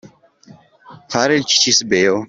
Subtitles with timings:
[1.11, 2.17] Fare il cicisbeo.